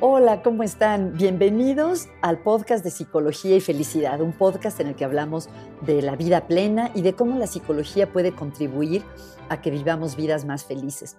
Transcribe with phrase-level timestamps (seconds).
[0.00, 1.14] Hola, ¿cómo están?
[1.14, 5.48] Bienvenidos al podcast de Psicología y Felicidad, un podcast en el que hablamos
[5.80, 9.02] de la vida plena y de cómo la psicología puede contribuir
[9.48, 11.16] a que vivamos vidas más felices.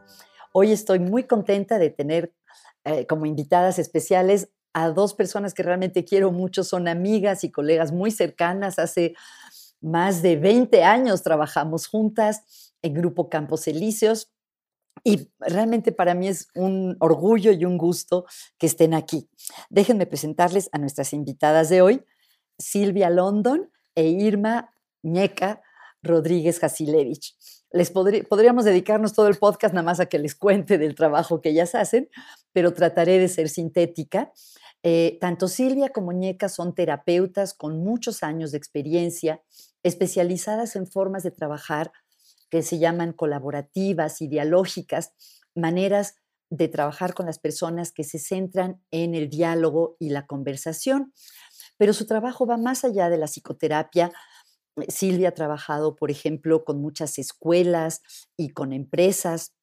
[0.53, 2.33] Hoy estoy muy contenta de tener
[2.85, 7.91] eh, como invitadas especiales a dos personas que realmente quiero mucho, son amigas y colegas
[7.91, 8.79] muy cercanas.
[8.79, 9.13] Hace
[9.81, 14.31] más de 20 años trabajamos juntas en Grupo Campos Elíseos
[15.03, 18.25] y realmente para mí es un orgullo y un gusto
[18.57, 19.29] que estén aquí.
[19.69, 22.03] Déjenme presentarles a nuestras invitadas de hoy,
[22.57, 25.61] Silvia London e Irma Ñeca
[26.01, 27.35] Rodríguez Jasilevich.
[27.71, 31.49] Les podríamos dedicarnos todo el podcast nada más a que les cuente del trabajo que
[31.49, 32.09] ellas hacen,
[32.51, 34.31] pero trataré de ser sintética.
[34.81, 39.43] Eh, tanto Silvia como Ñeca son terapeutas con muchos años de experiencia,
[39.83, 41.91] especializadas en formas de trabajar
[42.49, 45.13] que se llaman colaborativas y dialógicas,
[45.55, 46.15] maneras
[46.49, 51.13] de trabajar con las personas que se centran en el diálogo y la conversación.
[51.77, 54.11] Pero su trabajo va más allá de la psicoterapia.
[54.87, 58.01] Silvia ha trabajado, por ejemplo, con muchas escuelas
[58.35, 59.53] y con empresas,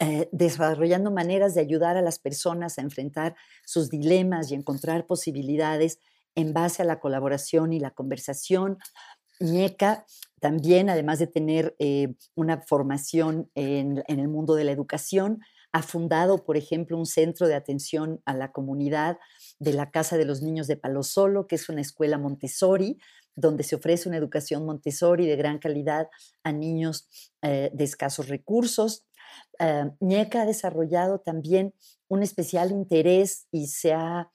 [0.00, 3.34] eh, desarrollando maneras de ayudar a las personas a enfrentar
[3.64, 5.98] sus dilemas y encontrar posibilidades
[6.34, 8.78] en base a la colaboración y la conversación.
[9.40, 10.06] Ñeca
[10.40, 15.40] también, además de tener eh, una formación en, el mundo de la educación,
[15.72, 19.18] ha fundado, por ejemplo, un centro de atención a la comunidad
[19.58, 22.98] de la Casa de los Niños de Palo Solo, que es una escuela Montessori,
[23.34, 26.08] donde se ofrece una educación Montessori de gran calidad
[26.42, 27.08] a niños
[27.42, 29.04] eh, de escasos recursos.
[29.60, 31.74] Uh, ha desarrollado también
[32.08, 34.32] un especial interés y se ha eh,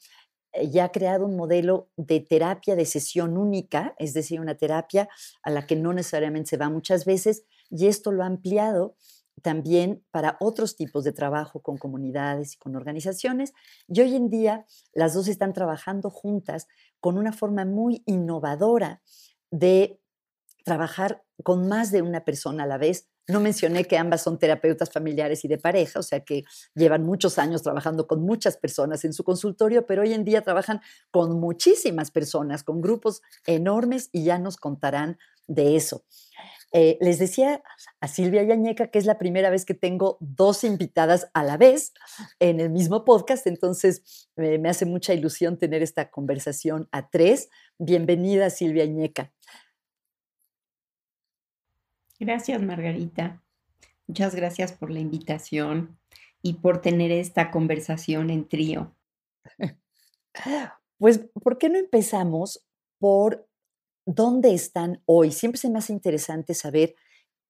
[0.69, 5.09] ya ha creado un modelo de terapia de sesión única, es decir, una terapia
[5.41, 8.95] a la que no necesariamente se va muchas veces, y esto lo ha ampliado
[9.41, 13.53] también para otros tipos de trabajo con comunidades y con organizaciones.
[13.87, 16.67] Y hoy en día las dos están trabajando juntas
[16.99, 19.01] con una forma muy innovadora
[19.49, 19.99] de
[20.63, 24.91] trabajar con más de una persona a la vez no mencioné que ambas son terapeutas
[24.91, 26.43] familiares y de pareja, o sea que
[26.75, 30.81] llevan muchos años trabajando con muchas personas en su consultorio, pero hoy en día trabajan
[31.11, 35.17] con muchísimas personas, con grupos enormes y ya nos contarán
[35.47, 36.03] de eso.
[36.75, 37.61] Eh, les decía
[38.01, 41.93] a Silvia Yañeca que es la primera vez que tengo dos invitadas a la vez
[42.39, 47.49] en el mismo podcast, entonces me hace mucha ilusión tener esta conversación a tres.
[47.77, 49.31] Bienvenida, Silvia Yañeca.
[52.19, 53.41] Gracias, Margarita.
[54.07, 55.97] Muchas gracias por la invitación
[56.41, 58.95] y por tener esta conversación en trío.
[60.99, 62.65] Pues, ¿por qué no empezamos
[62.97, 63.45] por
[64.05, 65.31] dónde están hoy?
[65.31, 66.95] Siempre se me hace interesante saber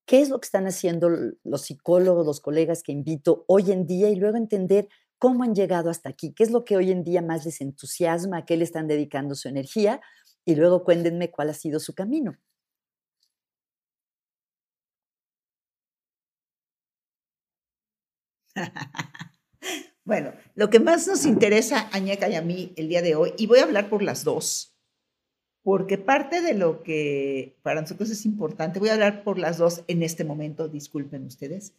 [0.05, 1.09] qué es lo que están haciendo
[1.43, 4.87] los psicólogos, los colegas que invito hoy en día y luego entender
[5.19, 8.39] cómo han llegado hasta aquí, qué es lo que hoy en día más les entusiasma,
[8.39, 10.01] a qué le están dedicando su energía
[10.45, 12.37] y luego cuéntenme cuál ha sido su camino.
[20.05, 23.33] bueno, lo que más nos interesa a Ñeca y a mí el día de hoy,
[23.37, 24.75] y voy a hablar por las dos,
[25.63, 29.83] porque parte de lo que para nosotros es importante, voy a hablar por las dos
[29.87, 31.73] en este momento, disculpen ustedes,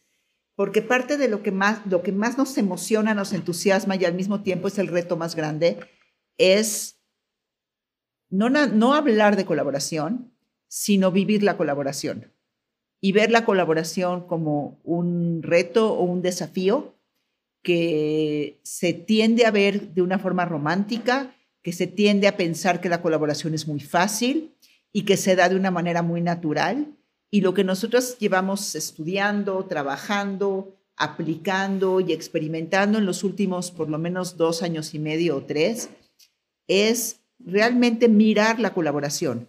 [0.57, 4.15] porque parte de lo que más, lo que más nos emociona, nos entusiasma y al
[4.15, 5.79] mismo tiempo es el reto más grande,
[6.39, 7.01] es
[8.31, 10.33] no, no hablar de colaboración,
[10.69, 12.34] sino vivir la colaboración
[13.05, 16.95] y ver la colaboración como un reto o un desafío
[17.63, 22.89] que se tiende a ver de una forma romántica, que se tiende a pensar que
[22.89, 24.55] la colaboración es muy fácil
[24.91, 26.97] y que se da de una manera muy natural.
[27.31, 33.99] Y lo que nosotros llevamos estudiando, trabajando, aplicando y experimentando en los últimos por lo
[33.99, 35.91] menos dos años y medio o tres
[36.69, 39.47] es realmente mirar la colaboración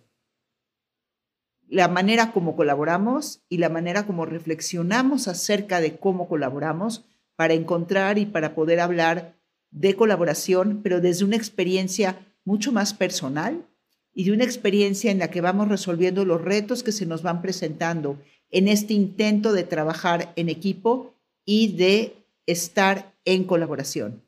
[1.68, 8.17] la manera como colaboramos y la manera como reflexionamos acerca de cómo colaboramos para encontrar
[8.17, 9.35] y para poder hablar
[9.72, 13.66] de colaboración, pero desde una experiencia mucho más personal
[14.14, 17.41] y de una experiencia en la que vamos resolviendo los retos que se nos van
[17.41, 18.17] presentando
[18.52, 21.14] en este intento de trabajar en equipo
[21.44, 24.23] y de estar en colaboración.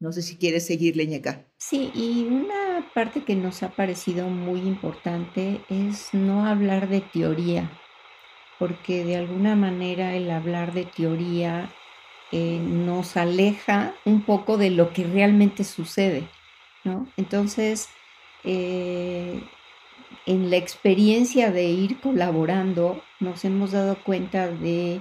[0.00, 1.44] No sé si quieres seguir, Leñeca.
[1.56, 7.70] Sí, y una parte que nos ha parecido muy importante es no hablar de teoría,
[8.58, 11.70] porque de alguna manera el hablar de teoría
[12.32, 16.28] eh, nos aleja un poco de lo que realmente sucede,
[16.82, 17.06] ¿no?
[17.16, 17.88] Entonces,
[18.44, 19.42] eh,
[20.26, 25.00] en la experiencia de ir colaborando, nos hemos dado cuenta de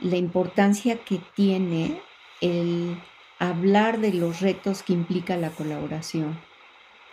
[0.00, 2.00] la importancia que tiene
[2.40, 2.96] el
[3.38, 6.38] hablar de los retos que implica la colaboración,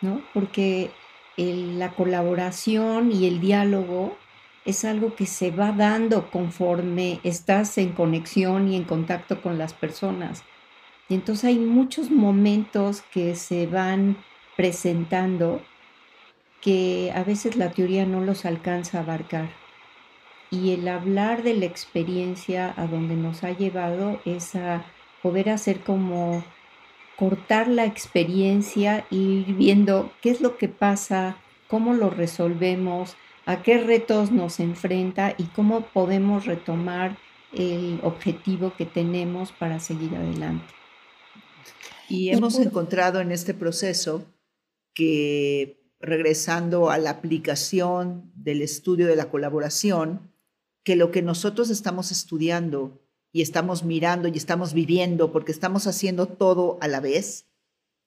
[0.01, 0.21] ¿no?
[0.33, 0.91] Porque
[1.37, 4.17] la colaboración y el diálogo
[4.65, 9.73] es algo que se va dando conforme estás en conexión y en contacto con las
[9.73, 10.43] personas.
[11.09, 14.17] Y entonces hay muchos momentos que se van
[14.55, 15.61] presentando
[16.61, 19.49] que a veces la teoría no los alcanza a abarcar.
[20.51, 24.85] Y el hablar de la experiencia a donde nos ha llevado es a
[25.23, 26.43] poder hacer como
[27.21, 31.37] cortar la experiencia y ir viendo qué es lo que pasa,
[31.67, 33.15] cómo lo resolvemos,
[33.45, 37.19] a qué retos nos enfrenta y cómo podemos retomar
[37.53, 40.65] el objetivo que tenemos para seguir adelante.
[42.09, 44.25] Y hemos encontrado en este proceso
[44.95, 50.33] que regresando a la aplicación del estudio de la colaboración,
[50.83, 52.99] que lo que nosotros estamos estudiando
[53.31, 57.45] y estamos mirando y estamos viviendo porque estamos haciendo todo a la vez,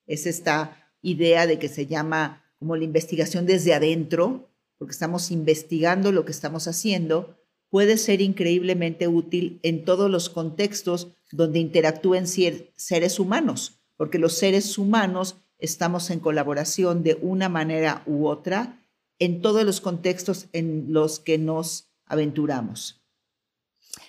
[0.06, 4.48] es esta idea de que se llama como la investigación desde adentro,
[4.78, 7.36] porque estamos investigando lo que estamos haciendo,
[7.68, 14.78] puede ser increíblemente útil en todos los contextos donde interactúen seres humanos, porque los seres
[14.78, 18.80] humanos estamos en colaboración de una manera u otra
[19.18, 23.03] en todos los contextos en los que nos aventuramos.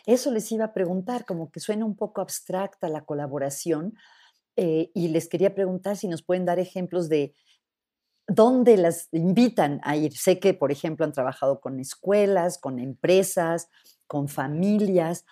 [0.06, 3.96] Eso les iba a preguntar, como que suena un poco abstracta la colaboración,
[4.56, 7.34] eh, y les quería preguntar si nos pueden dar ejemplos de
[8.28, 10.16] dónde las invitan a ir.
[10.18, 13.70] Sé que, por ejemplo, han trabajado con escuelas, con empresas,
[14.08, 15.26] con familias.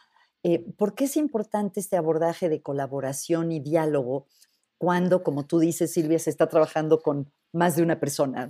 [0.44, 4.28] Eh, ¿Por qué es importante este abordaje de colaboración y diálogo
[4.78, 8.50] cuando, como tú dices, Silvia, se está trabajando con más de una persona?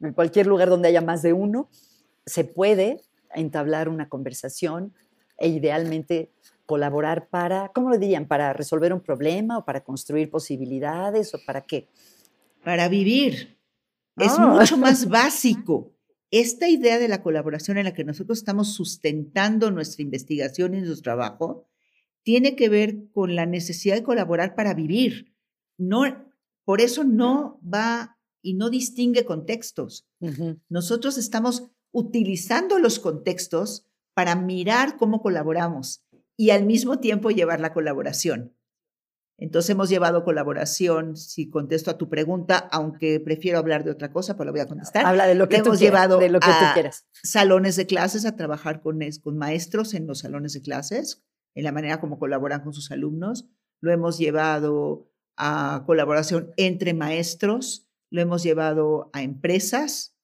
[0.00, 1.68] En cualquier lugar donde haya más de uno,
[2.24, 3.02] se puede
[3.34, 4.94] entablar una conversación
[5.38, 6.32] e idealmente
[6.66, 8.26] colaborar para, ¿cómo lo dirían?
[8.26, 11.88] ¿Para resolver un problema o para construir posibilidades o para qué?
[12.64, 13.58] Para vivir.
[14.16, 14.46] Es ah.
[14.46, 15.92] mucho más básico.
[16.30, 21.02] Esta idea de la colaboración en la que nosotros estamos sustentando nuestra investigación y nuestro
[21.02, 21.68] trabajo
[22.24, 25.32] tiene que ver con la necesidad de colaborar para vivir.
[25.78, 26.02] No,
[26.64, 30.08] por eso no va y no distingue contextos.
[30.68, 33.86] Nosotros estamos utilizando los contextos
[34.16, 36.02] para mirar cómo colaboramos
[36.38, 38.56] y al mismo tiempo llevar la colaboración.
[39.36, 44.34] Entonces hemos llevado colaboración, si contesto a tu pregunta, aunque prefiero hablar de otra cosa,
[44.34, 45.04] pues lo voy a contestar.
[45.04, 47.04] Habla de lo que, hemos llevado de lo que tú quieras.
[47.12, 51.22] Salones de clases, a trabajar con, con maestros en los salones de clases,
[51.54, 53.50] en la manera como colaboran con sus alumnos.
[53.82, 60.15] Lo hemos llevado a colaboración entre maestros, lo hemos llevado a empresas,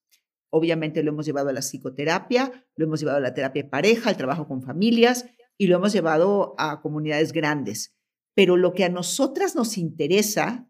[0.55, 4.11] Obviamente lo hemos llevado a la psicoterapia, lo hemos llevado a la terapia de pareja,
[4.11, 5.25] al trabajo con familias
[5.57, 7.95] y lo hemos llevado a comunidades grandes.
[8.35, 10.69] Pero lo que a nosotras nos interesa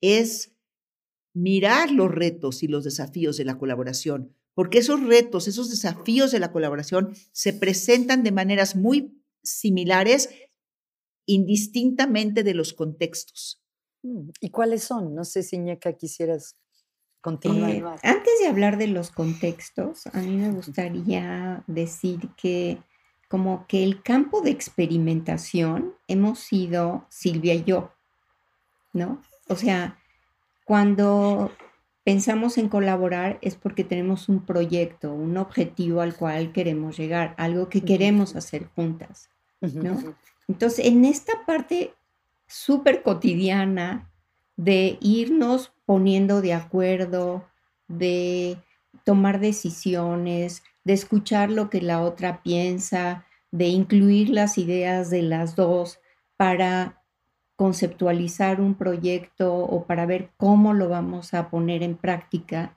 [0.00, 0.54] es
[1.34, 6.38] mirar los retos y los desafíos de la colaboración, porque esos retos, esos desafíos de
[6.38, 10.30] la colaboración se presentan de maneras muy similares,
[11.26, 13.60] indistintamente de los contextos.
[14.04, 15.16] Mm, ¿Y cuáles son?
[15.16, 16.56] No sé si Ñeca quisieras
[17.24, 22.78] eh, antes de hablar de los contextos, a mí me gustaría decir que
[23.28, 27.92] como que el campo de experimentación hemos sido Silvia y yo,
[28.92, 29.20] ¿no?
[29.48, 29.98] O sea,
[30.64, 31.52] cuando
[32.04, 37.68] pensamos en colaborar es porque tenemos un proyecto, un objetivo al cual queremos llegar, algo
[37.68, 39.28] que queremos hacer juntas,
[39.60, 40.14] ¿no?
[40.46, 41.94] Entonces, en esta parte
[42.46, 44.07] súper cotidiana
[44.58, 47.48] de irnos poniendo de acuerdo,
[47.86, 48.58] de
[49.04, 55.54] tomar decisiones, de escuchar lo que la otra piensa, de incluir las ideas de las
[55.54, 56.00] dos
[56.36, 57.02] para
[57.54, 62.76] conceptualizar un proyecto o para ver cómo lo vamos a poner en práctica,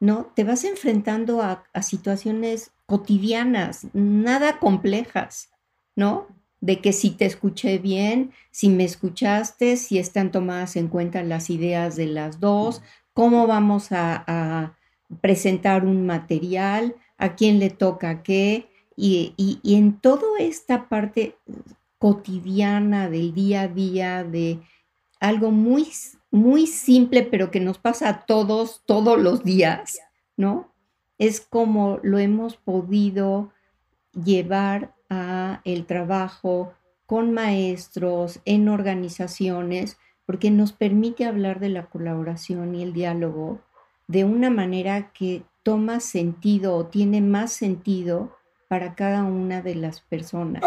[0.00, 0.32] ¿no?
[0.34, 5.50] Te vas enfrentando a, a situaciones cotidianas, nada complejas,
[5.94, 6.26] ¿no?
[6.60, 11.50] De que si te escuché bien, si me escuchaste, si están tomadas en cuenta las
[11.50, 12.82] ideas de las dos,
[13.14, 14.76] cómo vamos a,
[15.20, 21.36] presentar un material, a quién le toca qué, y, y, en toda esta parte
[21.98, 24.60] cotidiana del día a día, de
[25.18, 25.88] algo muy,
[26.30, 29.98] muy simple, pero que nos pasa a todos, todos los días,
[30.36, 30.72] ¿no?
[31.18, 33.50] Es como lo hemos podido
[34.12, 36.72] llevar a el trabajo
[37.06, 43.60] con maestros, en organizaciones, porque nos permite hablar de la colaboración y el diálogo
[44.06, 48.36] de una manera que toma sentido o tiene más sentido
[48.68, 50.62] para cada una de las personas.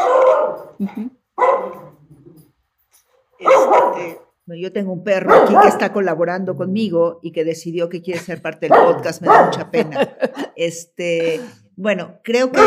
[3.40, 4.20] Este,
[4.60, 8.42] yo tengo un perro aquí que está colaborando conmigo y que decidió que quiere ser
[8.42, 10.18] parte del podcast, me da mucha pena.
[10.56, 11.40] Este,
[11.76, 12.62] bueno, creo que,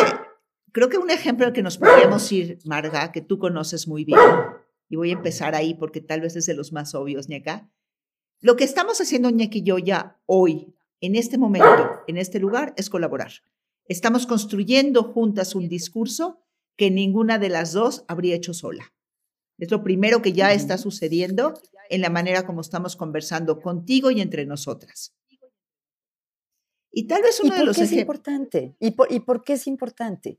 [0.77, 4.21] creo que un ejemplo al que nos podríamos ir, Marga, que tú conoces muy bien,
[4.91, 7.71] y voy a empezar ahí porque tal vez es de los más obvios, Ñeca.
[8.43, 12.75] Lo que estamos haciendo, Ñeca y yo, ya hoy, en este momento, en este lugar,
[12.77, 13.33] es colaborar.
[13.89, 16.43] Estamos construyendo juntas un discurso
[16.77, 18.93] que ninguna de las dos habría hecho sola.
[19.57, 21.55] Es lo primero que ya está sucediendo
[21.89, 25.17] en la manera como estamos conversando contigo y entre nosotras.
[26.93, 28.77] Y tal vez uno de los qué es importante?
[28.79, 30.39] ¿Y por, ¿Y por qué es importante?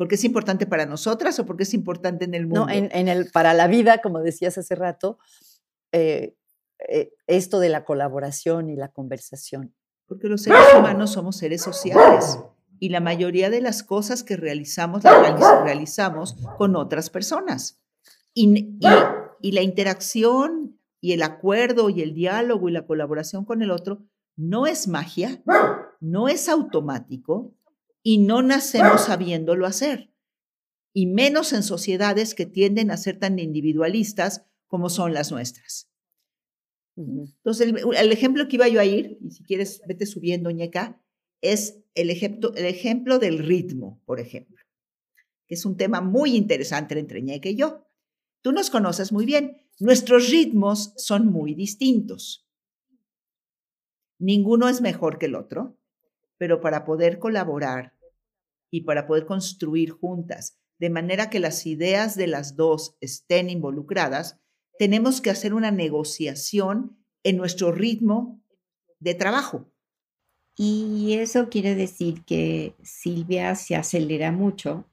[0.00, 2.64] ¿Porque es importante para nosotras o porque es importante en el mundo?
[2.64, 5.18] No, en, el, para la vida, como decías hace rato,
[5.92, 6.38] eh,
[6.88, 9.74] eh, esto de la colaboración y la conversación.
[10.06, 12.38] Porque los seres humanos somos seres sociales
[12.78, 17.78] y la mayoría de las cosas que realizamos las realizamos con otras personas.
[18.32, 18.78] Y,
[19.42, 24.00] y, la interacción y el acuerdo y el diálogo y la colaboración con el otro
[24.34, 25.42] no es magia,
[26.00, 27.52] no es automático
[28.02, 30.12] y no nacemos sabiéndolo hacer.
[30.92, 35.90] Y menos en sociedades que tienden a ser tan individualistas como son las nuestras.
[36.96, 41.02] Entonces, el, ejemplo que iba yo a ir, y si quieres, vete subiendo, ñeca,
[41.40, 44.56] es el ejemplo, el ejemplo del ritmo, por ejemplo,
[45.46, 47.86] que es un tema muy interesante entre ñeca y yo.
[48.42, 49.62] Tú nos conoces muy bien.
[49.78, 52.46] Nuestros ritmos son muy distintos.
[54.18, 55.79] Ninguno es mejor que el otro,
[56.40, 57.92] pero para poder colaborar
[58.70, 64.40] y para poder construir juntas, de manera que las ideas de las dos estén involucradas,
[64.78, 68.40] tenemos que hacer una negociación en nuestro ritmo
[69.00, 69.70] de trabajo.
[70.56, 74.86] Y eso quiere decir que Silvia se acelera mucho.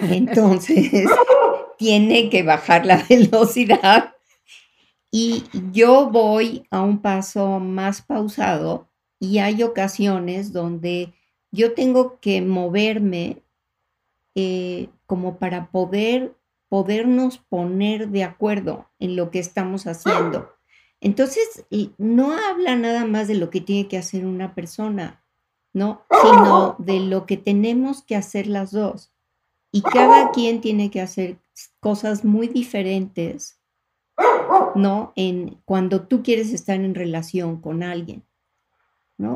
[0.00, 0.90] Entonces,
[1.78, 4.16] tiene que bajar la velocidad
[5.08, 8.91] y yo voy a un paso más pausado
[9.22, 11.14] y hay ocasiones donde
[11.52, 13.40] yo tengo que moverme
[14.34, 16.34] eh, como para poder
[16.68, 20.50] podernos poner de acuerdo en lo que estamos haciendo.
[21.00, 21.64] Entonces,
[21.98, 25.22] no habla nada más de lo que tiene que hacer una persona,
[25.72, 26.02] ¿no?
[26.22, 29.12] Sino de lo que tenemos que hacer las dos.
[29.70, 31.36] Y cada quien tiene que hacer
[31.78, 33.60] cosas muy diferentes,
[34.74, 35.12] ¿no?
[35.14, 38.24] En cuando tú quieres estar en relación con alguien,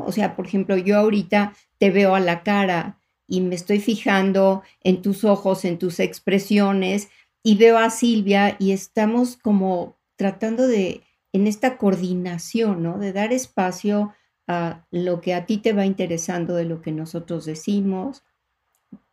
[0.05, 4.63] O sea, por ejemplo, yo ahorita te veo a la cara y me estoy fijando
[4.83, 7.09] en tus ojos, en tus expresiones
[7.43, 11.03] y veo a Silvia y estamos como tratando de,
[11.33, 12.99] en esta coordinación.
[12.99, 14.13] De dar espacio
[14.47, 18.23] a lo que a ti te va interesando de lo que nosotros decimos,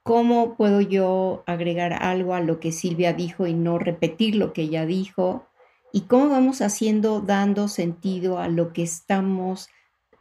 [0.05, 4.61] ¿Cómo puedo yo agregar algo a lo que Silvia dijo y no repetir lo que
[4.61, 5.47] ella dijo?
[5.95, 9.71] ¿Y cómo vamos haciendo, dando sentido a lo que estamos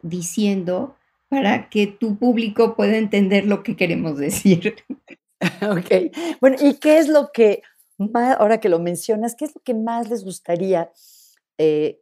[0.03, 0.95] diciendo
[1.29, 4.75] para que tu público pueda entender lo que queremos decir?
[5.61, 6.15] ok.
[6.39, 7.63] Bueno, ¿y qué es lo que,
[8.37, 10.91] ahora que lo mencionas, qué es lo que más les gustaría
[11.57, 11.99] eh,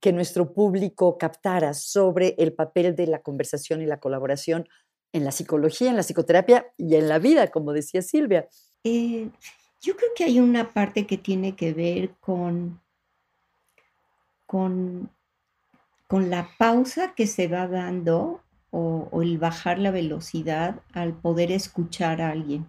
[0.00, 4.68] que nuestro público captara sobre el papel de la conversación y la colaboración
[5.12, 8.48] en la psicología, en la psicoterapia y en la vida, como decía Silvia.
[8.82, 9.30] Eh,
[9.80, 12.80] yo creo que hay una parte que tiene que ver con,
[14.46, 15.10] con,
[16.06, 22.20] con la pausa que se va dando o, el bajar la velocidad al poder escuchar
[22.20, 22.66] a alguien.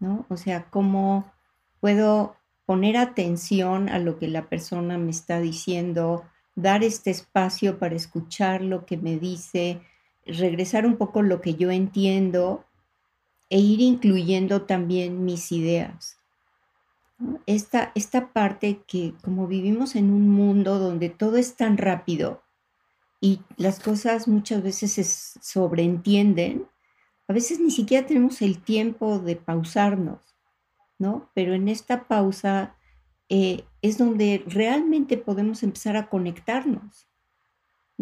[0.00, 0.26] ¿no?
[0.28, 1.32] O sea, cómo
[1.80, 2.36] puedo
[2.66, 6.24] poner atención a lo que la persona me está diciendo,
[6.54, 9.80] dar este espacio para escuchar lo que me dice,
[10.26, 12.64] regresar un poco lo que yo entiendo
[13.50, 16.21] e ir incluyendo también mis ideas.
[17.46, 22.42] Esta, esta parte que como vivimos en un mundo donde todo es tan rápido
[23.20, 26.66] y las cosas muchas veces se sobreentienden,
[27.28, 30.34] a veces ni siquiera tenemos el tiempo de pausarnos,
[30.98, 31.30] ¿no?
[31.34, 32.74] Pero en esta pausa
[33.28, 37.06] eh, es donde realmente podemos empezar a conectarnos.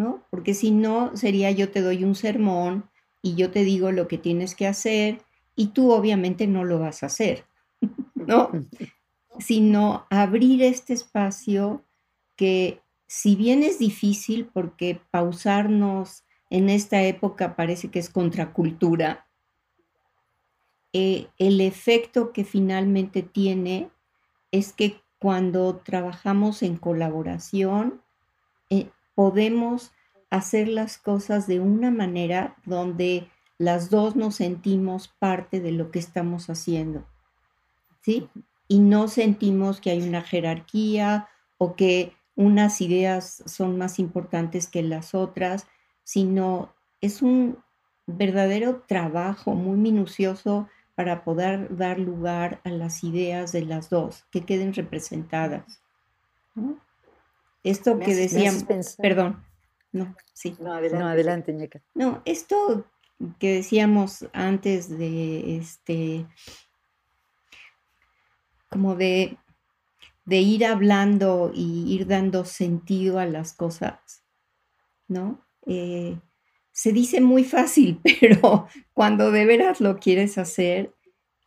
[0.01, 0.25] ¿no?
[0.31, 2.89] Porque si no, sería yo te doy un sermón
[3.23, 5.23] y yo te digo lo que tienes que hacer
[5.55, 7.45] y tú obviamente no lo vas a hacer,
[8.15, 8.51] ¿no?
[9.41, 11.85] Sino abrir este espacio
[12.37, 19.27] que si bien es difícil porque pausarnos en esta época parece que es contracultura,
[20.93, 23.91] eh, el efecto que finalmente tiene
[24.51, 28.01] es que cuando trabajamos en colaboración,
[28.71, 29.93] eh, podemos
[30.31, 33.29] hacer las cosas de una manera donde
[33.59, 37.05] las dos nos sentimos parte de lo que estamos haciendo.
[38.01, 38.29] ¿Sí?
[38.71, 44.85] Y no sentimos que hay una jerarquía o que unas ideas son más importantes que
[44.85, 45.67] las otras,
[46.05, 47.59] sino es un
[48.07, 54.43] verdadero trabajo muy minucioso para poder dar lugar a las ideas de las dos, que
[54.43, 55.83] queden representadas.
[57.65, 58.55] Esto que decían,
[59.03, 59.45] perdón,
[59.91, 60.57] no, sí.
[60.61, 62.85] No, adelante, no, No, esto
[63.41, 66.29] que decíamos antes de este,
[68.71, 69.37] como de,
[70.25, 74.25] de ir hablando y ir dando sentido a las cosas,
[75.09, 75.45] ¿no?
[75.67, 76.19] Eh,
[76.73, 80.95] se dice muy fácil, pero cuando de veras lo quieres hacer,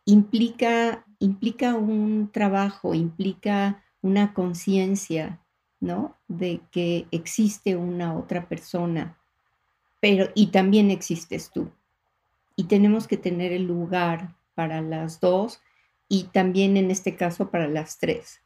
[0.04, 5.40] implica, implica un trabajo, implica una conciencia,
[5.80, 6.16] ¿no?
[6.28, 9.18] De que existe una otra persona,
[10.00, 11.70] pero y también existes tú.
[12.54, 15.60] Y tenemos que tener el lugar para las dos
[16.08, 18.40] y también en este caso para las tres.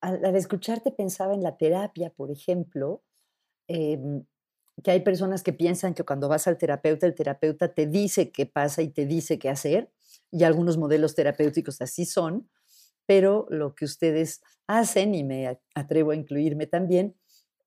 [0.00, 3.02] Al, escucharte pensaba en la terapia, por ejemplo,
[3.68, 4.24] em,
[4.82, 8.46] que hay personas que piensan que cuando vas al terapeuta, el terapeuta te dice qué
[8.46, 9.90] pasa y te dice qué hacer,
[10.30, 12.48] y algunos modelos terapéuticos así son,
[13.06, 17.16] pero lo que ustedes hacen, y me atrevo a incluirme también,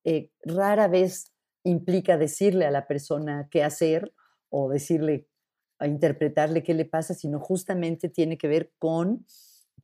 [0.06, 4.14] eh, rara vez implica decirle a la persona qué hacer
[4.50, 5.28] o decirle,
[5.88, 9.26] interpretarle qué le pasa, sino justamente tiene que ver con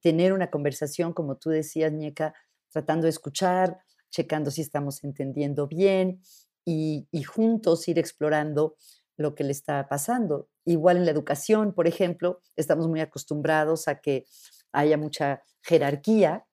[0.01, 2.33] tener una conversación, como tú decías, Ñeca,
[2.69, 3.79] tratando de escuchar,
[4.09, 6.21] checando si estamos entendiendo bien
[6.65, 8.75] y, y juntos ir explorando
[9.17, 10.49] lo que le está pasando.
[10.65, 14.25] Igual en la educación, por ejemplo, estamos muy acostumbrados a que
[14.71, 16.45] haya mucha jerarquía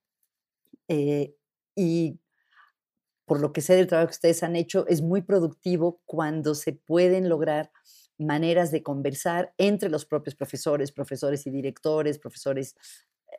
[0.89, 1.35] eh,
[1.75, 2.19] y
[3.25, 6.73] por lo que sé del trabajo que ustedes han hecho, es muy productivo cuando se
[6.73, 7.73] pueden lograr
[8.19, 12.75] maneras de conversar entre los propios profesores, profesores y directores, profesores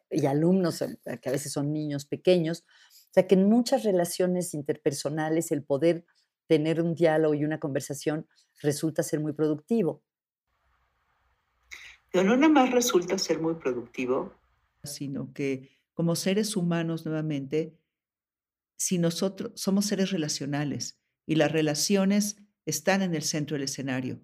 [0.09, 2.63] y alumnos, eh, que a veces son niños pequeños.
[3.09, 6.05] O sea que en muchas relaciones interpersonales el poder
[6.47, 8.27] tener un diálogo y una conversación
[8.61, 10.03] resulta ser muy productivo.
[12.11, 14.33] Pero no nada más resulta ser muy productivo,
[14.83, 17.77] sino que como seres humanos nuevamente,
[18.77, 24.21] si nosotros somos seres relacionales y las relaciones están en el centro del escenario.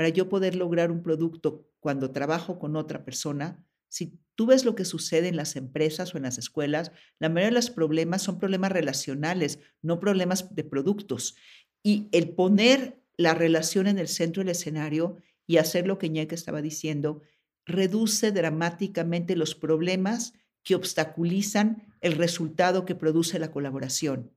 [0.00, 4.74] Para yo poder lograr un producto cuando trabajo con otra persona, si tú ves lo
[4.74, 8.38] que sucede en las empresas o en las escuelas, la mayoría de los problemas son
[8.38, 11.36] problemas relacionales, no problemas de productos.
[11.82, 16.34] Y el poner la relación en el centro del escenario y hacer lo que Ñeca
[16.34, 17.20] estaba diciendo,
[17.66, 20.32] reduce dramáticamente los problemas
[20.62, 24.30] que obstaculizan el resultado que produce la colaboración.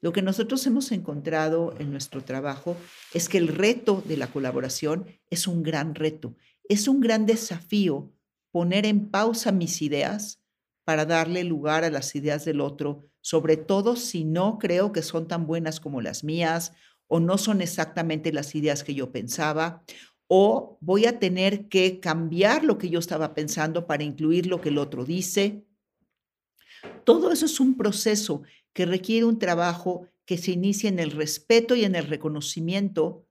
[0.00, 2.76] Lo que nosotros hemos encontrado en nuestro trabajo
[3.14, 6.36] es que el reto de la colaboración es un gran reto,
[6.68, 8.12] es un gran desafío
[8.52, 10.40] poner en pausa mis ideas
[10.84, 15.28] para darle lugar a las ideas del otro, sobre todo si no creo que son
[15.28, 16.72] tan buenas como las mías
[17.08, 19.82] o no son exactamente las ideas que yo pensaba,
[20.28, 24.68] o voy a tener que cambiar lo que yo estaba pensando para incluir lo que
[24.68, 25.64] el otro dice.
[27.04, 31.74] Todo eso es un proceso que requiere un trabajo que se inicia en el respeto
[31.74, 33.24] y en el reconocimiento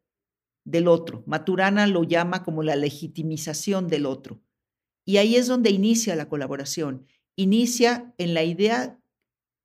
[0.66, 1.24] del otro.
[1.26, 4.42] Maturana lo llama como la legitimización del otro.
[5.06, 7.06] Y ahí es donde inicia la colaboración.
[7.38, 9.00] Inicia en la idea,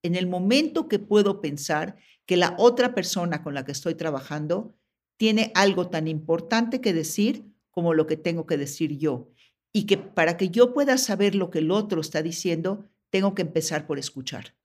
[0.03, 4.77] en el momento que puedo pensar que la otra persona con la que estoy trabajando
[5.17, 9.29] tiene algo tan importante que decir como lo que tengo que decir yo.
[9.73, 13.43] Y que para que yo pueda saber lo que el otro está diciendo, tengo que
[13.43, 14.57] empezar por escuchar.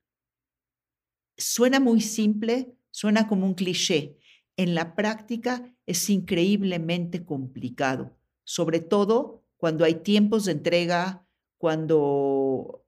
[1.38, 4.18] Suena muy simple, suena como un cliché.
[4.56, 12.86] En la práctica es increíblemente complicado, sobre todo cuando hay tiempos de entrega, cuando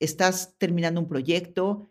[0.00, 1.88] estás terminando un proyecto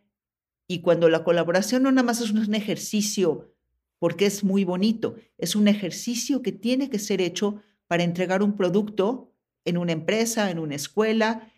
[0.67, 3.55] y cuando la colaboración no nada más es un ejercicio
[3.99, 5.15] porque es muy bonito.
[5.37, 9.31] Es un ejercicio que tiene que ser hecho para entregar un producto
[9.63, 11.50] en una empresa, en una escuela.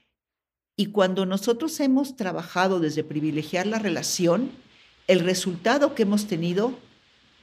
[0.76, 4.52] Y cuando nosotros hemos trabajado desde privilegiar la relación,
[5.08, 6.74] el resultado que hemos tenido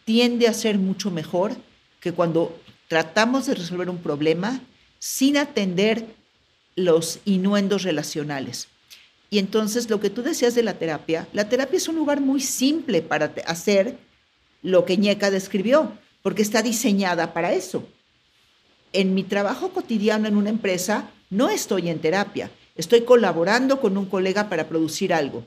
[0.04, 1.52] tiende a ser mucho mejor
[2.00, 4.60] que cuando tratamos de resolver un problema
[4.98, 6.06] sin atender
[6.74, 8.68] los inuendos relacionales.
[9.30, 12.40] Y entonces lo que tú decías de la terapia, la terapia es un lugar muy
[12.40, 13.96] simple para hacer
[14.62, 17.86] lo que Ñeca describió, porque está diseñada para eso.
[18.92, 24.06] En mi trabajo cotidiano en una empresa no estoy en terapia, estoy colaborando con un
[24.06, 25.44] colega para producir algo.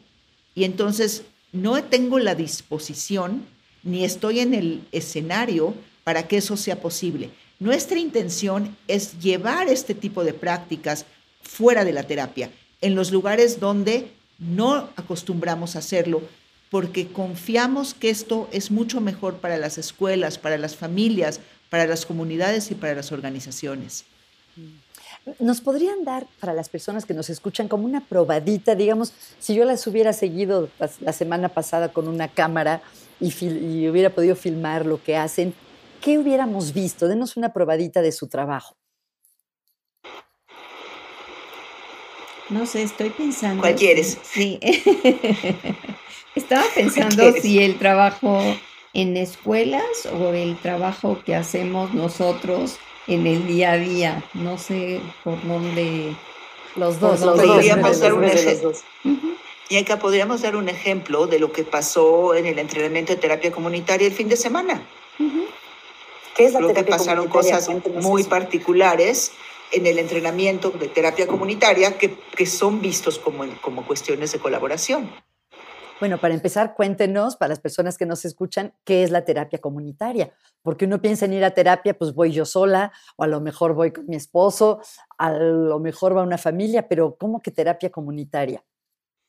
[0.55, 3.45] Y entonces no tengo la disposición
[3.83, 7.29] ni estoy en el escenario para que eso sea posible.
[7.59, 11.05] Nuestra intención es llevar este tipo de prácticas
[11.41, 12.49] fuera de la terapia,
[12.81, 16.21] en los lugares donde no acostumbramos a hacerlo,
[16.69, 22.05] porque confiamos que esto es mucho mejor para las escuelas, para las familias, para las
[22.05, 24.05] comunidades y para las organizaciones.
[25.39, 29.63] ¿Nos podrían dar para las personas que nos escuchan como una probadita, digamos, si yo
[29.63, 32.81] las hubiera seguido la semana pasada con una cámara
[33.19, 35.53] y, y hubiera podido filmar lo que hacen,
[36.01, 37.07] ¿qué hubiéramos visto?
[37.07, 38.75] Denos una probadita de su trabajo.
[42.49, 43.61] No sé, estoy pensando.
[43.61, 44.17] ¿Cuál quieres?
[44.23, 44.59] Sí.
[46.35, 48.41] Estaba pensando si el trabajo
[48.93, 52.77] en escuelas o el trabajo que hacemos nosotros
[53.07, 54.23] en el día a día.
[54.33, 56.15] No sé por dónde.
[56.75, 58.73] Los dos, los podríamos dar un ejemplo.
[59.69, 63.51] Y acá podríamos dar un ejemplo de lo que pasó en el entrenamiento de terapia
[63.51, 64.81] comunitaria el fin de semana.
[66.35, 67.69] ¿Qué es la Creo que pasaron cosas
[68.01, 69.33] muy particulares
[69.71, 75.09] en el entrenamiento de terapia comunitaria que, que son vistos como, como cuestiones de colaboración.
[76.03, 80.33] Bueno, para empezar, cuéntenos, para las personas que nos escuchan, qué es la terapia comunitaria.
[80.61, 83.73] Porque uno piensa en ir a terapia, pues voy yo sola, o a lo mejor
[83.73, 84.81] voy con mi esposo,
[85.17, 88.61] a lo mejor va una familia, pero ¿cómo que terapia comunitaria?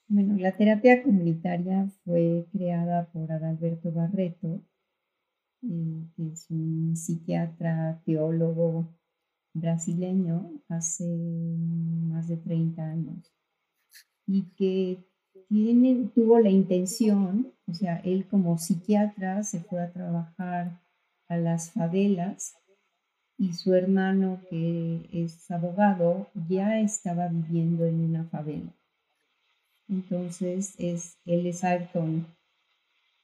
[0.09, 4.61] Bueno, la terapia comunitaria fue creada por Adalberto Barreto,
[5.61, 8.89] que es un psiquiatra, teólogo,
[9.53, 13.33] brasileño hace más de 30 años
[14.27, 15.05] y que
[16.15, 20.81] tuvo la intención, o sea, él como psiquiatra se fue a trabajar
[21.29, 22.55] a las favelas
[23.39, 28.73] y su hermano que es abogado ya estaba viviendo en una favela.
[29.89, 32.27] Entonces, es, él es Ayrton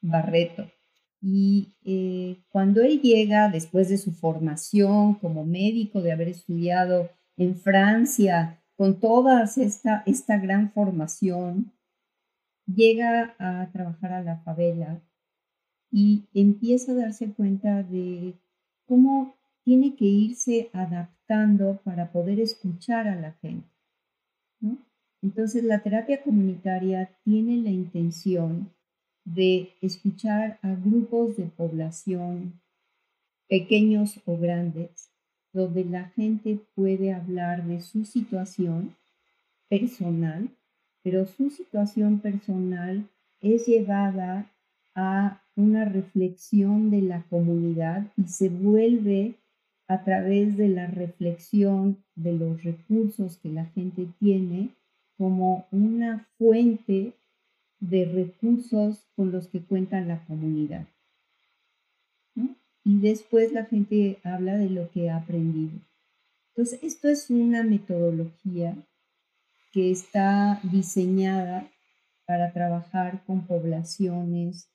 [0.01, 0.69] Barreto.
[1.21, 7.55] Y eh, cuando él llega, después de su formación como médico, de haber estudiado en
[7.55, 11.71] Francia, con toda esta, esta gran formación,
[12.75, 15.01] llega a trabajar a la favela
[15.91, 18.35] y empieza a darse cuenta de
[18.87, 23.67] cómo tiene que irse adaptando para poder escuchar a la gente.
[25.21, 28.71] Entonces la terapia comunitaria tiene la intención
[29.23, 32.59] de escuchar a grupos de población,
[33.47, 35.11] pequeños o grandes,
[35.53, 38.95] donde la gente puede hablar de su situación
[39.69, 40.49] personal,
[41.03, 43.07] pero su situación personal
[43.41, 44.51] es llevada
[44.95, 49.35] a una reflexión de la comunidad y se vuelve
[49.87, 54.69] a través de la reflexión de los recursos que la gente tiene
[55.17, 57.13] como una fuente
[57.79, 60.85] de recursos con los que cuenta la comunidad.
[62.83, 65.79] Y después la gente habla de lo que ha aprendido.
[66.49, 68.75] Entonces, esto es una metodología
[69.71, 71.69] que está diseñada
[72.25, 74.69] para trabajar con poblaciones.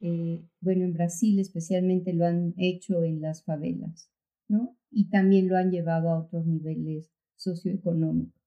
[0.00, 4.10] Eh, bueno, en Brasil especialmente lo han hecho en las favelas,
[4.48, 4.76] ¿no?
[4.90, 8.40] Y también lo han llevado a otros niveles socioeconómicos.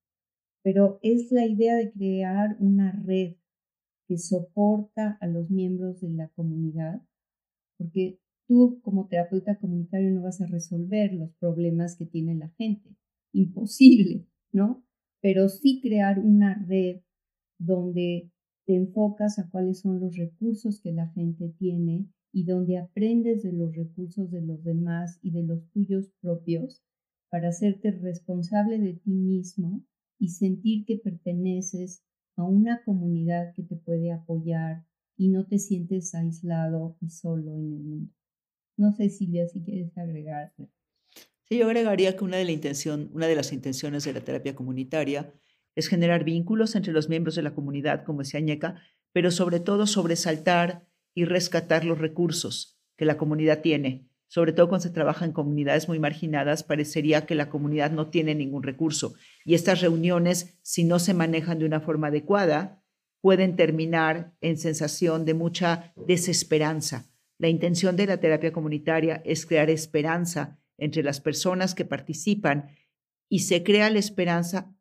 [0.63, 3.35] Pero es la idea de crear una red
[4.07, 7.01] que soporta a los miembros de la comunidad,
[7.77, 12.95] porque tú como terapeuta comunitario no vas a resolver los problemas que tiene la gente,
[13.31, 14.83] imposible, ¿no?
[15.23, 16.99] Pero sí crear una red
[17.57, 18.29] donde
[18.65, 23.53] te enfocas a cuáles son los recursos que la gente tiene y donde aprendes de
[23.53, 26.83] los recursos de los demás y de los tuyos propios
[27.29, 29.81] para hacerte responsable de ti mismo
[30.19, 32.03] y sentir que perteneces
[32.35, 34.83] a una comunidad que te puede apoyar
[35.15, 38.13] y no te sientes aislado y solo en el mundo.
[38.75, 40.51] No sé, Silvia, si quieres agregar.
[41.45, 42.45] Sí, yo agregaría que una de,
[43.35, 45.33] las intenciones de la terapia comunitaria
[45.75, 49.87] es generar vínculos entre los miembros de la comunidad, como decía Ñeca, pero sobre todo
[49.87, 55.31] sobresaltar y rescatar los recursos que la comunidad tiene sobre todo cuando se trabaja en
[55.31, 59.13] comunidades muy marginadas, parecería que la comunidad no tiene ningún recurso.
[59.45, 62.83] Y estas reuniones, si no se manejan de una forma adecuada,
[63.21, 67.11] pueden terminar en sensación de mucha desesperanza.
[67.37, 72.69] La intención de la terapia comunitaria es crear esperanza entre las personas que participan
[73.29, 74.73] y se crea la esperanza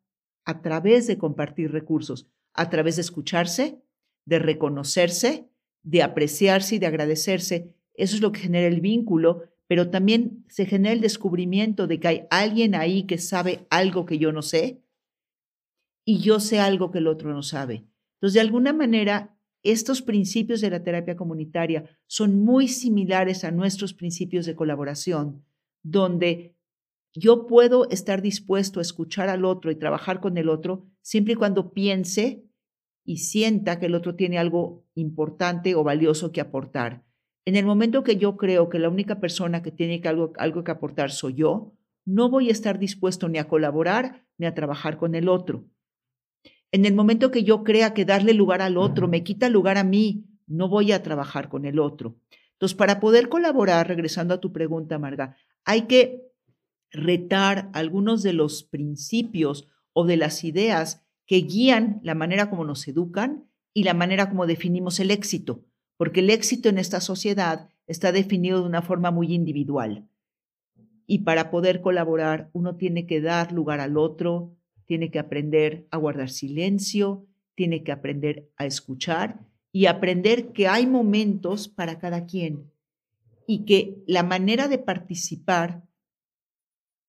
[0.44, 3.82] a través de compartir recursos, a través de escucharse,
[4.24, 5.48] de reconocerse,
[5.82, 10.66] de apreciarse y de agradecerse eso es lo que genera el vínculo, pero también se
[10.66, 14.82] genera el descubrimiento de que hay alguien ahí que sabe algo que yo no sé
[16.04, 17.86] y yo sé algo que el otro no sabe.
[18.14, 23.94] Entonces, de alguna manera, estos principios de la terapia comunitaria son muy similares a nuestros
[23.94, 25.44] principios de colaboración,
[25.82, 26.56] donde
[27.14, 31.36] yo puedo estar dispuesto a escuchar al otro y trabajar con el otro siempre y
[31.36, 32.44] cuando piense
[33.04, 37.04] y sienta que el otro tiene algo importante o valioso que aportar.
[37.44, 40.70] En el momento que yo creo que la única persona que tiene algo, algo que
[40.70, 45.14] aportar soy yo, no voy a estar dispuesto ni a colaborar ni a trabajar con
[45.14, 45.64] el otro.
[46.70, 49.84] En el momento que yo crea que darle lugar al otro me quita lugar a
[49.84, 52.16] mí, no voy a trabajar con el otro.
[52.52, 56.22] Entonces, para poder colaborar, regresando a tu pregunta, Marga, hay que
[56.90, 62.86] retar algunos de los principios o de las ideas que guían la manera como nos
[62.86, 65.64] educan y la manera como definimos el éxito,
[65.96, 70.08] porque el éxito en esta sociedad está definido de una forma muy individual.
[71.06, 75.96] Y para poder colaborar, uno tiene que dar lugar al otro, tiene que aprender a
[75.96, 79.40] guardar silencio, tiene que aprender a escuchar
[79.72, 82.71] y aprender que hay momentos para cada quien
[83.46, 85.84] y que la manera de participar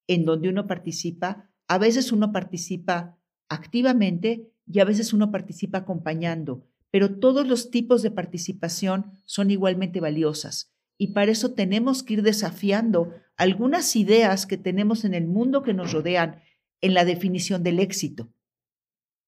[0.07, 3.17] en donde uno participa, a veces uno participa
[3.49, 9.99] activamente y a veces uno participa acompañando, pero todos los tipos de participación son igualmente
[9.99, 15.63] valiosas y para eso tenemos que ir desafiando algunas ideas que tenemos en el mundo
[15.63, 16.41] que nos rodean
[16.81, 18.29] en la definición del éxito.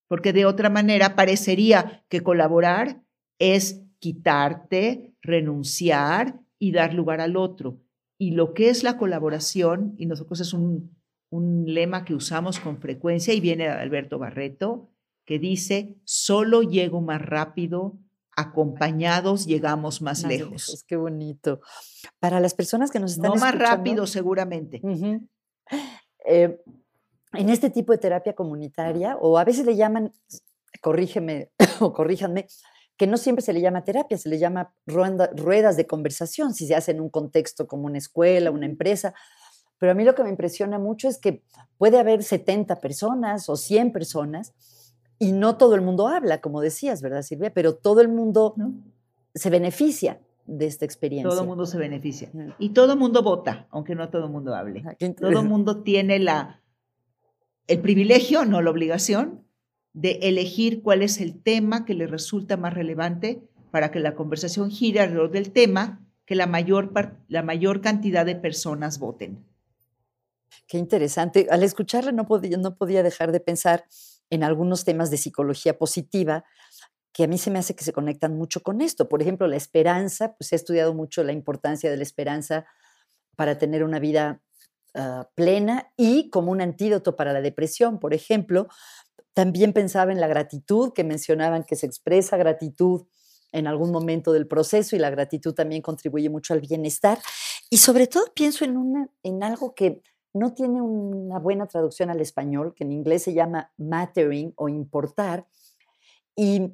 [0.07, 3.03] Porque de otra manera parecería que colaborar
[3.39, 7.81] es quitarte, renunciar y dar lugar al otro.
[8.17, 10.95] Y lo que es la colaboración, y nosotros es un,
[11.29, 14.89] un lema que usamos con frecuencia, y viene Alberto Barreto,
[15.25, 17.97] que dice, solo llego más rápido,
[18.35, 20.85] acompañados llegamos más, lejos.
[20.87, 21.61] Qué bonito.
[22.19, 24.81] Para las personas que nos están No más rápido, seguramente.
[26.27, 26.59] Eh,
[27.33, 30.13] en este tipo de terapia comunitaria, o a veces le llaman,
[30.81, 32.47] corrígeme o corríjanme,
[32.97, 36.75] que no siempre se le llama terapia, se le llama ruedas de conversación, si se
[36.75, 39.13] hace en un contexto como una escuela, una empresa.
[39.77, 41.43] Pero a mí lo que me impresiona mucho es que
[41.77, 44.53] puede haber 70 personas o 100 personas
[45.19, 47.53] y no todo el mundo habla, como decías, ¿verdad, Silvia?
[47.53, 48.55] Pero todo el mundo
[49.33, 51.29] se beneficia de esta experiencia.
[51.29, 52.29] Todo el mundo se beneficia.
[52.59, 54.83] Y todo el mundo vota, aunque no todo el mundo hable.
[55.17, 56.61] Todo el mundo tiene la,
[57.67, 59.44] el privilegio, no la obligación,
[59.95, 64.69] de elegir cuál es el tema que le resulta más relevante para que la conversación
[64.69, 66.91] gire alrededor del tema que la mayor,
[67.29, 69.45] la mayor cantidad de personas voten.
[70.67, 71.47] Qué interesante.
[71.49, 73.85] Al escucharla no podía, no podía dejar de pensar
[74.29, 76.43] en algunos temas de psicología positiva
[77.13, 79.07] que a mí se me hace que se conectan mucho con esto.
[79.07, 82.65] Por ejemplo, la esperanza, pues he estudiado mucho la importancia de la esperanza
[83.37, 84.41] para tener una vida
[84.93, 88.67] ah, plena y como un antídoto para la depresión, por ejemplo,
[89.35, 93.05] también pensaba en la gratitud, que mencionaban que se expresa gratitud
[93.51, 97.19] en algún momento del proceso y la gratitud también contribuye mucho al bienestar.
[97.69, 100.01] Y sobre todo pienso en, una, en algo que
[100.33, 105.45] no tiene una buena traducción al español, que en inglés se llama mattering o importar.
[106.33, 106.71] Y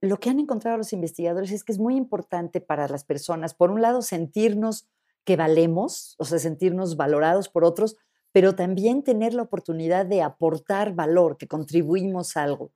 [0.00, 3.72] lo que han encontrado los investigadores es que es muy importante para las personas, por
[3.72, 4.86] un lado, sentirnos
[5.24, 7.96] que valemos, o sea, sentirnos valorados por otros,
[8.34, 12.72] pero también tener la oportunidad de aportar valor, que contribuimos algo.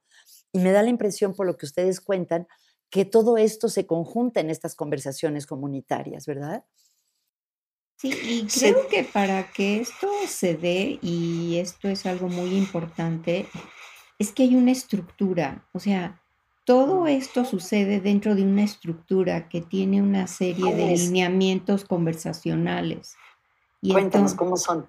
[0.53, 2.47] Y me da la impresión, por lo que ustedes cuentan,
[2.91, 6.65] que todo esto se conjunta en estas conversaciones comunitarias, ¿verdad?
[7.97, 13.49] Sí, y creo que para que esto se dé, y esto es algo muy importante,
[14.17, 16.23] es que hay una estructura, o sea,
[16.65, 23.17] todo esto sucede dentro de una estructura que tiene una serie de lineamientos conversacionales.
[23.83, 24.89] Y Cuéntanos cómo son.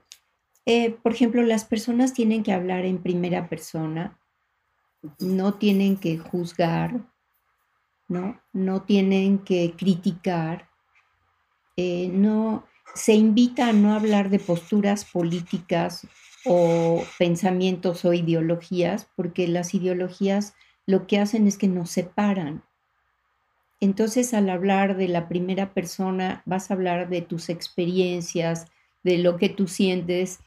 [0.72, 4.20] Eh, por ejemplo, las personas tienen que hablar en primera persona,
[5.18, 7.10] no tienen que juzgar,
[8.08, 8.40] ¿no?
[8.54, 10.70] No tienen que criticar,
[11.76, 16.06] eh, no, se invita a no hablar de posturas políticas
[16.46, 20.54] o pensamientos o ideologías, porque las ideologías
[20.86, 22.64] lo que hacen es que nos separan.
[23.80, 28.68] Entonces, al hablar de la primera persona, vas a hablar de tus experiencias,
[29.02, 30.42] de lo que tú sientes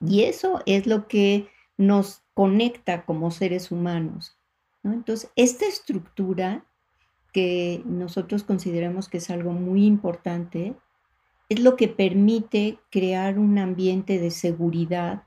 [0.00, 4.36] y eso es lo que nos conecta como seres humanos.
[4.82, 6.64] Entonces, esta estructura
[7.32, 10.74] que nosotros consideramos que es algo muy importante,
[11.48, 15.24] es lo que permite crear un ambiente de seguridad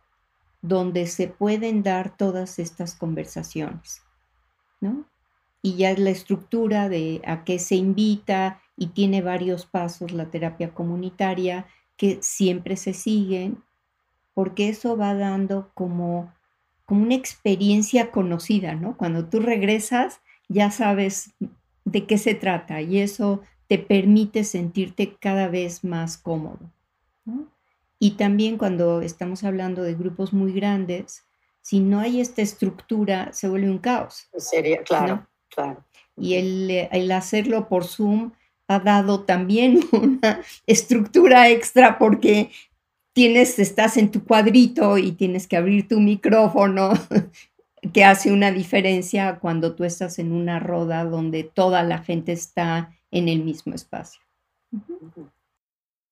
[0.62, 4.02] donde se pueden dar todas estas conversaciones,
[5.62, 10.30] Y ya es la estructura de a qué se invita y tiene varios pasos la
[10.30, 13.64] terapia comunitaria que siempre se siguen
[14.34, 16.34] porque eso va dando como,
[16.86, 18.98] como una experiencia conocida, ¿no?
[18.98, 21.32] Cuando tú regresas, ya sabes
[21.86, 26.72] de qué se trata y eso te permite sentirte cada vez más cómodo.
[28.00, 31.24] Y también cuando estamos hablando de grupos muy grandes,
[31.62, 34.28] si no hay esta estructura, se vuelve un caos.
[34.36, 35.86] Sería, claro, claro.
[36.18, 38.34] Y el, el hacerlo por Zoom
[38.68, 42.52] ha dado también una estructura extra porque
[43.14, 46.92] tienes, estás en tu cuadrito y tienes que abrir tu micrófono,
[47.94, 52.96] que hace una diferencia cuando tú estás en una roda donde toda la gente está
[53.12, 54.22] en el mismo espacio.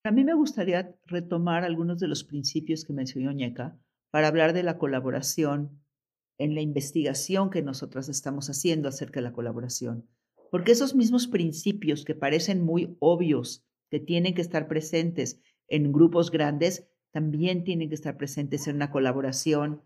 [0.03, 3.77] A mí me gustaría retomar algunos de los principios que mencionó Ñeca
[4.11, 5.81] para hablar de la colaboración
[6.37, 10.07] en la investigación que nosotras estamos haciendo acerca de la colaboración.
[10.49, 16.31] Porque esos mismos principios que parecen muy obvios, que tienen que estar presentes en grupos
[16.31, 19.81] grandes, también tienen que estar presentes en una colaboración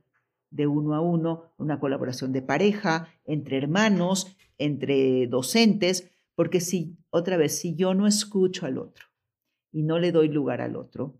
[0.51, 7.37] de uno a uno, una colaboración de pareja, entre hermanos, entre docentes, porque si, otra
[7.37, 9.05] vez, si yo no escucho al otro
[9.71, 11.19] y no le doy lugar al otro,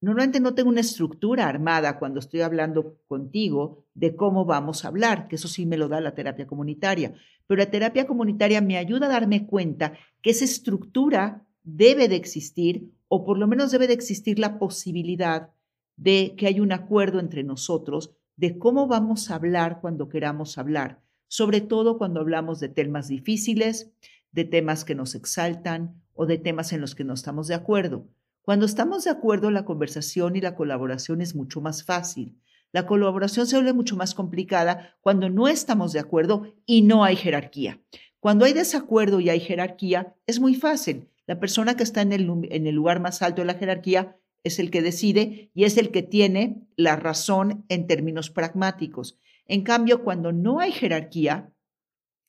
[0.00, 5.28] normalmente no tengo una estructura armada cuando estoy hablando contigo de cómo vamos a hablar,
[5.28, 7.14] que eso sí me lo da la terapia comunitaria,
[7.46, 12.90] pero la terapia comunitaria me ayuda a darme cuenta que esa estructura debe de existir
[13.12, 15.50] o por lo menos debe de existir la posibilidad
[15.96, 21.02] de que haya un acuerdo entre nosotros de cómo vamos a hablar cuando queramos hablar,
[21.26, 23.90] sobre todo cuando hablamos de temas difíciles,
[24.30, 28.06] de temas que nos exaltan o de temas en los que no estamos de acuerdo.
[28.42, 32.38] Cuando estamos de acuerdo, la conversación y la colaboración es mucho más fácil.
[32.70, 37.16] La colaboración se vuelve mucho más complicada cuando no estamos de acuerdo y no hay
[37.16, 37.80] jerarquía.
[38.20, 41.08] Cuando hay desacuerdo y hay jerarquía, es muy fácil.
[41.30, 44.82] La persona que está en el, lugar más alto de la jerarquía es el que
[44.82, 49.16] decide y es el que tiene la razón en términos pragmáticos.
[49.46, 51.54] En cambio, cuando no hay jerarquía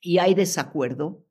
[0.02, 1.26] y hay desacuerdo,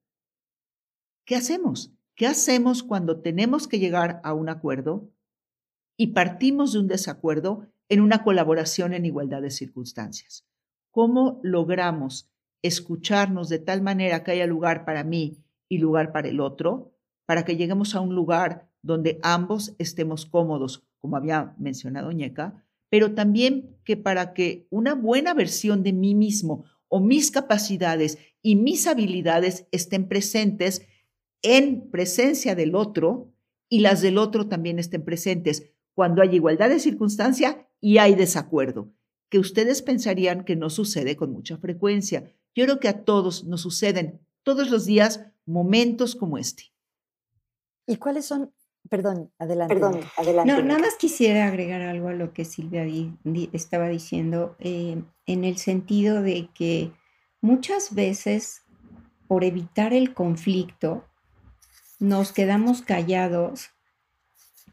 [1.25, 1.95] ¿qué hacemos?
[2.17, 5.09] ¿Qué hacemos cuando tenemos que llegar a un acuerdo
[5.97, 10.45] y partimos de un desacuerdo en una colaboración en igualdad de circunstancias?
[10.91, 16.41] ¿Cómo logramos escucharnos de tal manera que haya lugar para mí y lugar para el
[16.41, 16.97] otro?
[17.31, 23.15] Para que lleguemos a un lugar donde ambos estemos cómodos, como había mencionado Ñeca, pero
[23.15, 28.89] también que para que una buena versión de mí mismo o mis capacidades y mis
[28.89, 30.89] habilidades estén presentes
[31.41, 33.33] en presencia del otro
[33.69, 38.93] y las del otro también estén presentes cuando hay igualdad de circunstancia y hay desacuerdo,
[39.29, 42.25] que ustedes pensarían que no sucede con mucha frecuencia.
[42.57, 46.71] Yo creo que a todos nos suceden todos los días momentos como este.
[47.87, 48.53] ¿Y cuáles son?
[48.89, 49.75] Perdón, adelante.
[49.75, 50.53] Perdón, adelante.
[50.53, 52.87] No, nada más quisiera agregar algo a lo que Silvia
[53.53, 56.93] estaba diciendo, eh, en el sentido de que
[57.41, 58.63] muchas veces,
[59.29, 61.05] por evitar el conflicto,
[61.99, 63.71] nos quedamos callados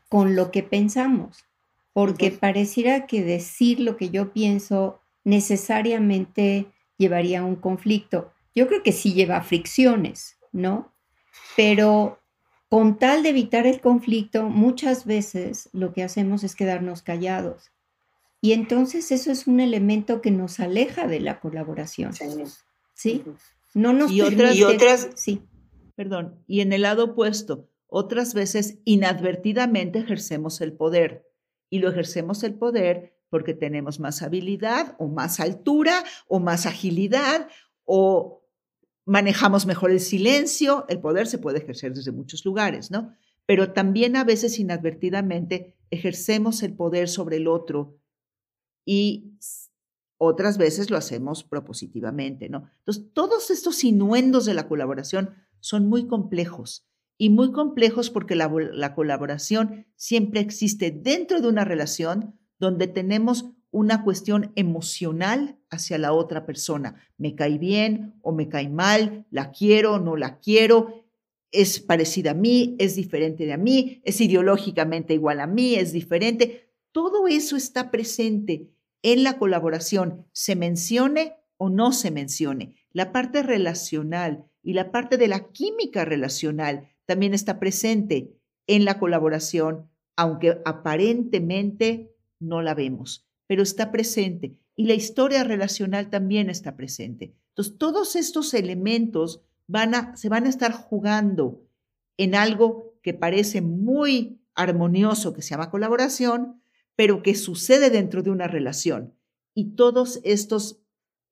[0.10, 1.46] con lo que pensamos,
[1.94, 8.32] porque pareciera que decir lo que yo pienso necesariamente llevaría a un conflicto.
[8.56, 10.94] Yo creo que sí lleva fricciones, ¿no?
[11.56, 12.20] Pero
[12.70, 17.72] con tal de evitar el conflicto, muchas veces lo que hacemos es quedarnos callados.
[18.42, 22.12] Y entonces eso es un elemento que nos aleja de la colaboración.
[22.94, 23.24] ¿Sí?
[23.74, 25.42] No nos y otras, y otras, sí.
[25.96, 31.26] Perdón, y en el lado opuesto, otras veces inadvertidamente ejercemos el poder.
[31.70, 37.50] Y lo ejercemos el poder porque tenemos más habilidad o más altura o más agilidad
[37.86, 38.42] o
[39.08, 43.16] manejamos mejor el silencio, el poder se puede ejercer desde muchos lugares, ¿no?
[43.46, 47.98] Pero también a veces inadvertidamente ejercemos el poder sobre el otro
[48.86, 49.38] y
[50.18, 52.70] otras veces lo hacemos propositivamente, ¿no?
[52.80, 56.86] Entonces, todos estos inuendos de la colaboración son muy complejos
[57.18, 63.54] y muy complejos porque la, la colaboración siempre existe dentro de una relación donde tenemos
[63.78, 66.96] una cuestión emocional hacia la otra persona.
[67.20, 71.06] Me cae bien o me cae mal, la quiero o no la quiero,
[71.52, 75.92] es parecida a mí, es diferente de a mí, es ideológicamente igual a mí, es
[75.92, 76.72] diferente.
[76.92, 78.72] Todo eso está presente
[79.04, 82.78] en la colaboración, se mencione o no se mencione.
[82.94, 88.34] La parte relacional y la parte de la química relacional también está presente
[88.66, 94.58] en la colaboración, aunque aparentemente no la vemos pero está presente.
[94.76, 97.34] Y la historia relacional también está presente.
[97.50, 99.42] Entonces, todos estos elementos
[100.16, 101.64] se van a estar jugando
[102.18, 106.62] en algo que parece muy armonioso, que se llama colaboración,
[106.96, 109.14] pero que sucede dentro de una relación.
[109.54, 110.82] Y todos estos,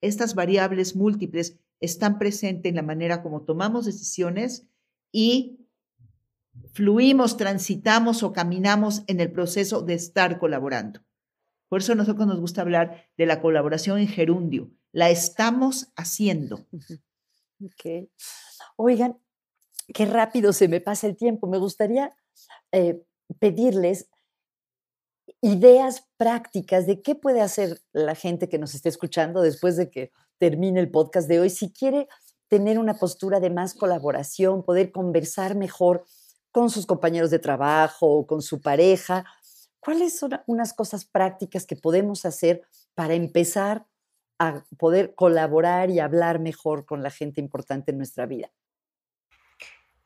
[0.02, 4.68] estas variables múltiples están presentes en la manera como tomamos decisiones
[5.12, 5.60] y
[6.72, 11.05] fluimos, transitamos o caminamos en el proceso de estar colaborando.
[11.70, 14.70] Por eso a nosotros nos gusta hablar de la colaboración en gerundio.
[14.92, 16.66] La estamos haciendo.
[18.76, 19.18] Oigan,
[19.94, 21.48] qué rápido se me pasa el tiempo.
[21.48, 22.16] Me gustaría
[22.72, 23.04] eh,
[23.40, 24.10] pedirles
[25.42, 30.12] ideas prácticas de qué puede hacer la gente que nos esté escuchando después de que
[30.38, 31.50] termine el podcast de hoy.
[31.50, 32.08] Si quiere
[32.48, 36.06] tener una postura de más colaboración, poder conversar mejor
[36.52, 39.26] con sus compañeros de trabajo o con su pareja,
[39.86, 42.64] ¿cuáles son unas cosas prácticas que podemos hacer
[42.96, 43.86] para empezar
[44.40, 48.50] a poder colaborar y hablar mejor con la gente importante en nuestra vida?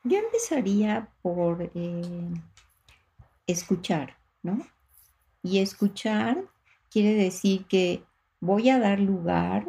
[0.04, 2.30] Yo empezaría por eh,
[3.46, 4.66] escuchar, ¿no?
[5.42, 6.44] Y escuchar
[6.90, 8.04] quiere decir que
[8.38, 9.66] voy a dar lugar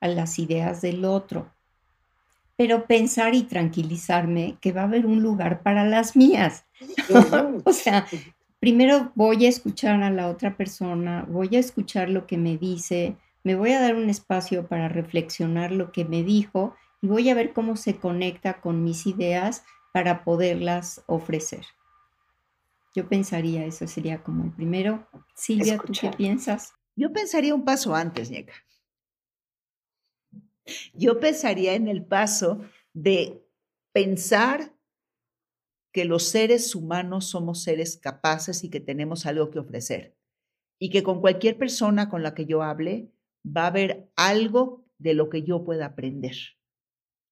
[0.00, 1.52] a las ideas del otro,
[2.56, 6.64] pero pensar y tranquilizarme que va a haber un lugar para las mías.
[7.64, 8.06] o sea,
[8.60, 13.16] primero voy a escuchar a la otra persona, voy a escuchar lo que me dice,
[13.44, 17.34] me voy a dar un espacio para reflexionar lo que me dijo y voy a
[17.34, 21.64] ver cómo se conecta con mis ideas para poderlas ofrecer.
[22.94, 25.06] Yo pensaría, eso sería como el primero.
[25.34, 26.74] Silvia, ¿tú qué piensas?
[26.96, 28.54] Yo pensaría un paso antes, Ñeca.
[30.94, 32.60] Yo pensaría en el paso
[32.92, 33.40] de
[33.92, 34.72] pensar
[35.98, 40.16] que los seres humanos somos seres capaces y que tenemos algo que ofrecer.
[40.78, 43.10] Y que con cualquier persona con la que yo hable
[43.44, 46.36] va a haber algo de lo que yo pueda aprender.